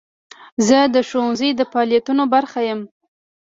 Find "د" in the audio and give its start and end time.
0.95-0.97, 1.55-1.61